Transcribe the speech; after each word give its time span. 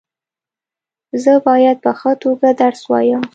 زه 1.23 1.33
باید 1.47 1.77
په 1.83 1.91
ښه 1.99 2.11
توګه 2.23 2.49
درس 2.61 2.81
وایم. 2.91 3.21